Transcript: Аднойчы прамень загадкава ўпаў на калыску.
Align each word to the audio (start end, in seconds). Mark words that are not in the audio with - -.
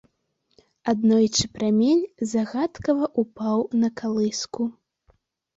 Аднойчы 0.93 1.43
прамень 1.57 2.01
загадкава 2.31 3.11
ўпаў 3.23 3.59
на 3.83 3.93
калыску. 4.03 4.63